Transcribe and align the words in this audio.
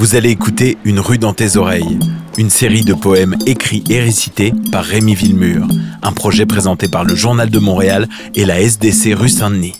Vous 0.00 0.14
allez 0.14 0.30
écouter 0.30 0.78
Une 0.84 0.98
rue 0.98 1.18
dans 1.18 1.34
tes 1.34 1.58
oreilles, 1.58 1.98
une 2.38 2.48
série 2.48 2.86
de 2.86 2.94
poèmes 2.94 3.36
écrits 3.44 3.84
et 3.90 4.00
récités 4.00 4.54
par 4.72 4.82
Rémi 4.82 5.14
Villemur, 5.14 5.68
un 6.00 6.12
projet 6.12 6.46
présenté 6.46 6.88
par 6.88 7.04
le 7.04 7.14
Journal 7.14 7.50
de 7.50 7.58
Montréal 7.58 8.08
et 8.34 8.46
la 8.46 8.62
SDC 8.62 9.12
rue 9.12 9.28
Saint-Denis. 9.28 9.74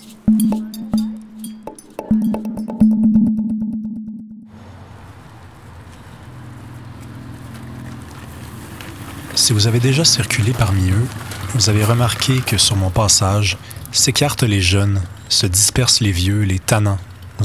Si 9.34 9.54
vous 9.54 9.66
avez 9.66 9.80
déjà 9.80 10.04
circulé 10.04 10.52
parmi 10.52 10.90
eux, 10.90 11.06
vous 11.54 11.70
avez 11.70 11.82
remarqué 11.82 12.42
que 12.42 12.58
sur 12.58 12.76
mon 12.76 12.90
passage 12.90 13.56
s'écartent 13.90 14.42
les 14.42 14.60
jeunes, 14.60 15.00
se 15.30 15.46
dispersent 15.46 16.02
les 16.02 16.12
vieux, 16.12 16.42
les 16.42 16.58
tannants 16.58 16.98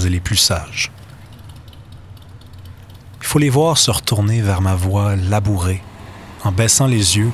et 0.05 0.09
les 0.09 0.19
plus 0.19 0.35
sages. 0.35 0.91
Faut 3.35 3.39
les 3.39 3.49
voir 3.49 3.77
se 3.77 3.91
retourner 3.91 4.41
vers 4.41 4.61
ma 4.61 4.75
voix 4.75 5.17
labourée. 5.17 5.83
En 6.45 6.53
baissant 6.53 6.87
les 6.87 7.17
yeux, 7.17 7.31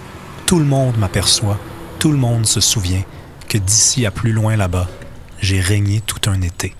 tout 0.47 0.57
le 0.57 0.65
monde 0.65 0.97
m'aperçoit, 0.97 1.59
tout 1.99 2.11
le 2.11 2.17
monde 2.17 2.47
se 2.47 2.59
souvient 2.59 3.03
que 3.47 3.59
d'ici 3.59 4.07
à 4.07 4.09
plus 4.09 4.31
loin 4.31 4.55
là-bas, 4.55 4.89
j'ai 5.41 5.59
régné 5.59 6.01
tout 6.01 6.27
un 6.27 6.41
été. 6.41 6.73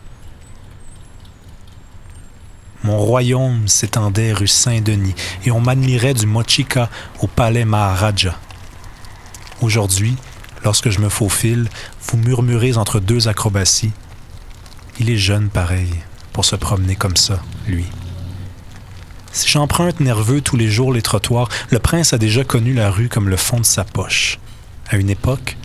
Mon 2.84 2.97
royaume 2.97 3.67
s'étendait 3.67 4.34
rue 4.34 4.47
Saint-Denis 4.47 5.13
et 5.45 5.52
on 5.52 5.61
m'admirait 5.61 6.16
du 6.16 6.25
Mochika 6.25 6.89
au 7.22 7.27
palais 7.27 7.63
Maharaja. 7.63 8.35
Aujourd'hui, 9.61 10.16
lorsque 10.63 10.89
je 10.89 10.99
me 10.99 11.09
faufile, 11.09 11.69
vous 12.08 12.17
murmurez 12.17 12.75
entre 12.75 12.99
deux 12.99 13.27
acrobaties. 13.27 13.91
Il 14.99 15.11
est 15.11 15.17
jeune 15.17 15.49
pareil 15.49 15.94
pour 16.33 16.44
se 16.44 16.55
promener 16.55 16.95
comme 16.95 17.17
ça, 17.17 17.39
lui. 17.67 17.85
Si 19.34 19.48
j'emprunte 19.49 20.02
nerveux 20.02 20.41
tous 20.41 20.58
les 20.58 20.70
jours 20.70 20.92
les 20.92 21.02
trottoirs, 21.02 21.47
le 21.69 21.80
prince 21.80 22.11
a 22.14 22.17
déjà 22.17 22.44
connu 22.44 22.73
la 22.73 22.92
rue 22.92 23.08
comme 23.08 23.30
le 23.30 23.38
fond 23.38 23.59
de 23.59 23.66
sa 23.66 23.83
poche. 23.83 24.39
À 24.89 24.97
une 24.97 25.09
époque, 25.09 25.58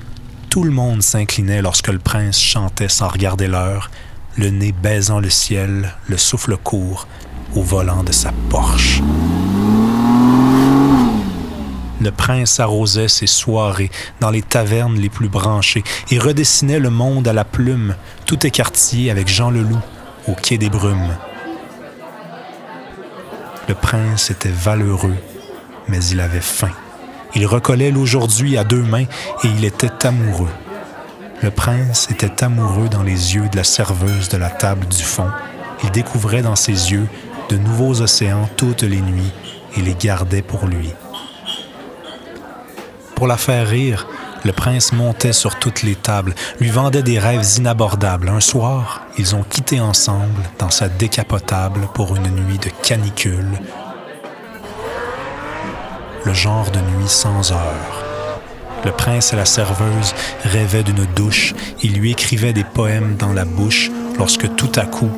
tout 0.50 0.62
le 0.62 0.70
monde 0.70 1.02
s'inclinait 1.02 1.62
lorsque 1.62 1.88
le 1.88 1.98
prince 1.98 2.41
chantait 2.41 2.88
sans 2.88 3.08
regarder 3.08 3.48
l'heure, 3.48 3.91
le 4.36 4.50
nez 4.50 4.72
baisant 4.72 5.18
le 5.18 5.30
ciel, 5.30 5.94
le 6.06 6.16
souffle 6.16 6.56
court, 6.56 7.08
au 7.56 7.62
volant 7.62 8.04
de 8.04 8.12
sa 8.12 8.32
Porsche. 8.50 9.02
Le 12.00 12.10
prince 12.12 12.60
arrosait 12.60 13.08
ses 13.08 13.26
soirées 13.26 13.91
dans 14.20 14.30
les 14.30 14.42
tavernes 14.42 14.96
les 14.96 15.08
plus 15.08 15.28
branchées 15.28 15.82
et 16.10 16.19
redessinait 16.19 16.78
le 16.78 16.91
monde 16.91 17.26
à 17.26 17.32
la 17.32 17.44
plume, 17.44 17.96
tout 18.26 18.46
écartillé 18.46 19.10
avec 19.10 19.26
Jean 19.26 19.50
Leloup 19.50 19.80
au 20.28 20.34
quai 20.34 20.56
des 20.56 20.69
Brumes. 20.69 21.16
Le 23.69 23.75
prince 23.75 24.31
était 24.31 24.48
valeureux, 24.48 25.17
mais 25.89 26.05
il 26.06 26.20
avait 26.20 26.41
faim. 26.41 26.70
Il 27.34 27.47
recollait 27.47 27.91
l'aujourd'hui 27.91 28.56
à 28.56 28.64
deux 28.64 28.83
mains 28.83 29.06
et 29.45 29.48
il 29.48 29.64
était 29.64 30.06
amoureux. 30.06 30.53
Le 31.42 31.50
prince 31.50 32.09
était 32.11 32.44
amoureux 32.44 32.89
dans 32.89 33.03
les 33.03 33.34
yeux 33.34 33.48
de 33.48 33.56
la 33.56 33.64
serveuse 33.64 34.28
de 34.28 34.37
la 34.37 34.50
table 34.50 34.87
du 34.87 35.03
fond. 35.03 35.31
Il 35.83 35.91
découvrait 35.91 36.42
dans 36.42 36.56
ses 36.56 36.92
yeux 36.92 37.09
de 37.48 37.56
nouveaux 37.56 38.00
océans 38.00 38.48
toutes 38.56 38.83
les 38.83 39.00
nuits 39.00 39.33
et 39.77 39.83
les 39.83 39.94
gardait 39.94 40.42
pour 40.42 40.67
lui. 40.67 40.92
Pour 43.17 43.27
la 43.27 43.37
faire 43.37 43.67
rire, 43.69 44.06
le 44.47 44.52
prince 44.52 44.92
montait 44.92 45.33
sur 45.33 45.56
toutes 45.56 45.83
les 45.83 45.97
tables, 45.97 46.33
lui 46.61 46.70
vendait 46.70 47.02
des 47.02 47.19
rêves 47.19 47.44
inabordables. 47.58 48.28
Un 48.28 48.39
soir, 48.39 49.03
ils 49.19 49.34
ont 49.34 49.42
quitté 49.42 49.80
ensemble 49.80 50.41
dans 50.61 50.70
sa 50.70 50.88
décapotable 50.88 51.88
pour 51.94 52.14
une 52.14 52.28
nuit 52.28 52.58
de 52.58 52.70
canicule. 52.83 53.58
Le 56.25 56.33
genre 56.33 56.70
de 56.70 56.78
nuit 56.78 57.08
sans 57.08 57.50
heure. 57.50 58.05
Le 58.84 58.92
prince 58.92 59.32
et 59.32 59.37
la 59.37 59.47
serveuse 59.47 60.15
rêvaient 60.44 60.84
d'une 60.84 61.06
douche. 61.16 61.53
Il 61.82 61.94
lui 61.94 62.12
écrivait 62.12 62.53
des 62.53 62.65
poèmes 62.65 63.16
dans 63.16 63.32
la 63.32 63.44
bouche 63.44 63.91
lorsque 64.16 64.54
tout 64.54 64.72
à 64.76 64.87
coup, 64.87 65.10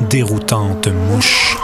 déroutante 0.00 0.88
mouche 0.88 1.56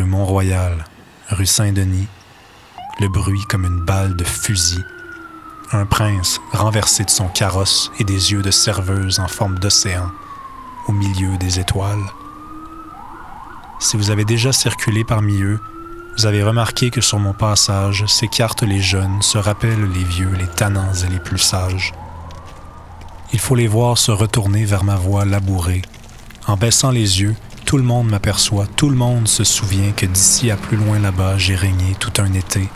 rue 0.00 0.06
Mont-Royal, 0.06 0.86
rue 1.28 1.44
Saint-Denis, 1.44 2.08
le 3.00 3.08
bruit 3.08 3.42
comme 3.50 3.66
une 3.66 3.84
balle 3.84 4.16
de 4.16 4.24
fusil. 4.24 4.82
Un 5.72 5.84
prince 5.84 6.40
renversé 6.52 7.04
de 7.04 7.10
son 7.10 7.28
carrosse 7.28 7.92
et 7.98 8.04
des 8.04 8.32
yeux 8.32 8.40
de 8.40 8.50
serveuse 8.50 9.20
en 9.20 9.28
forme 9.28 9.58
d'océan 9.58 10.10
au 10.88 10.92
milieu 10.92 11.36
des 11.36 11.60
étoiles. 11.60 12.06
Si 13.78 13.98
vous 13.98 14.10
avez 14.10 14.24
déjà 14.24 14.52
circulé 14.52 15.04
parmi 15.04 15.42
eux, 15.42 15.60
vous 16.16 16.24
avez 16.24 16.42
remarqué 16.42 16.88
que 16.88 17.02
sur 17.02 17.18
mon 17.18 17.34
passage 17.34 18.06
s'écartent 18.06 18.62
les 18.62 18.80
jeunes, 18.80 19.20
se 19.20 19.36
rappellent 19.36 19.90
les 19.92 20.04
vieux, 20.04 20.30
les 20.30 20.48
tannants 20.48 20.94
et 20.94 21.10
les 21.10 21.20
plus 21.20 21.38
sages. 21.38 21.92
Il 23.34 23.38
faut 23.38 23.54
les 23.54 23.68
voir 23.68 23.98
se 23.98 24.12
retourner 24.12 24.64
vers 24.64 24.82
ma 24.82 24.96
voix 24.96 25.26
labourée. 25.26 25.82
En 26.46 26.56
baissant 26.56 26.90
les 26.90 27.20
yeux, 27.20 27.36
tout 27.70 27.78
le 27.78 27.84
monde 27.84 28.10
m'aperçoit, 28.10 28.66
tout 28.66 28.90
le 28.90 28.96
monde 28.96 29.28
se 29.28 29.44
souvient 29.44 29.92
que 29.92 30.04
d'ici 30.04 30.50
à 30.50 30.56
plus 30.56 30.76
loin 30.76 30.98
là-bas, 30.98 31.38
j'ai 31.38 31.54
régné 31.54 31.94
tout 32.00 32.10
un 32.20 32.32
été. 32.32 32.68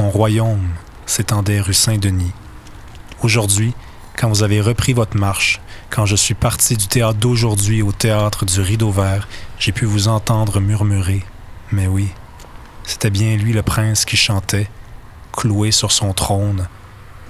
Mon 0.00 0.10
royaume 0.10 0.66
s'étendait 1.06 1.60
rue 1.60 1.74
Saint-Denis. 1.74 2.32
Aujourd'hui, 3.22 3.72
quand 4.16 4.28
vous 4.28 4.42
avez 4.42 4.60
repris 4.60 4.94
votre 4.94 5.16
marche, 5.16 5.60
quand 5.90 6.06
je 6.06 6.16
suis 6.16 6.34
parti 6.34 6.76
du 6.76 6.88
théâtre 6.88 7.20
d'aujourd'hui 7.20 7.82
au 7.82 7.92
théâtre 7.92 8.44
du 8.44 8.60
Rideau 8.60 8.90
Vert, 8.90 9.28
j'ai 9.60 9.70
pu 9.70 9.84
vous 9.84 10.08
entendre 10.08 10.58
murmurer. 10.58 11.24
Mais 11.70 11.86
oui, 11.86 12.08
c'était 12.82 13.10
bien 13.10 13.36
lui 13.36 13.52
le 13.52 13.62
prince 13.62 14.04
qui 14.04 14.16
chantait, 14.16 14.68
cloué 15.30 15.70
sur 15.70 15.92
son 15.92 16.12
trône, 16.14 16.66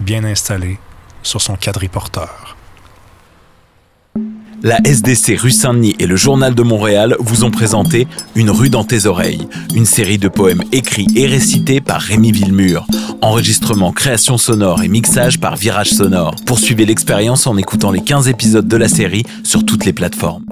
bien 0.00 0.24
installé 0.24 0.78
sur 1.22 1.42
son 1.42 1.56
quadriporteur. 1.56 2.57
La 4.62 4.80
SDC 4.84 5.38
rue 5.38 5.52
Saint-Denis 5.52 5.94
et 6.00 6.06
le 6.06 6.16
Journal 6.16 6.52
de 6.52 6.62
Montréal 6.64 7.14
vous 7.20 7.44
ont 7.44 7.50
présenté 7.52 8.08
Une 8.34 8.50
rue 8.50 8.70
dans 8.70 8.82
tes 8.82 9.06
oreilles, 9.06 9.46
une 9.76 9.86
série 9.86 10.18
de 10.18 10.26
poèmes 10.26 10.64
écrits 10.72 11.06
et 11.14 11.28
récités 11.28 11.80
par 11.80 12.00
Rémi 12.00 12.32
Villemur. 12.32 12.84
Enregistrement, 13.22 13.92
création 13.92 14.36
sonore 14.36 14.82
et 14.82 14.88
mixage 14.88 15.38
par 15.38 15.54
Virage 15.54 15.90
Sonore. 15.90 16.34
Poursuivez 16.44 16.86
l'expérience 16.86 17.46
en 17.46 17.56
écoutant 17.56 17.92
les 17.92 18.02
15 18.02 18.26
épisodes 18.26 18.66
de 18.66 18.76
la 18.76 18.88
série 18.88 19.24
sur 19.44 19.64
toutes 19.64 19.84
les 19.84 19.92
plateformes. 19.92 20.47